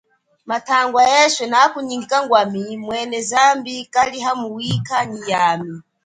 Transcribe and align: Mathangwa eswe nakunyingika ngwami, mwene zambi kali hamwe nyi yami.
Mathangwa 0.49 1.01
eswe 1.23 1.45
nakunyingika 1.47 2.17
ngwami, 2.23 2.63
mwene 2.85 3.17
zambi 3.29 3.75
kali 3.93 4.19
hamwe 4.27 4.65
nyi 5.09 5.19
yami. 5.31 5.73